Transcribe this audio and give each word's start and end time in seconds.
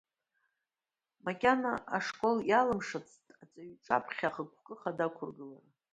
Макьана 1.25 1.73
ашкол 1.95 2.37
иалымшацт 2.49 3.23
аҵаҩы 3.41 3.73
иҿаԥхьа 3.73 4.27
ахықәкы 4.29 4.73
хада 4.81 5.03
ақәыргылара. 5.07 5.63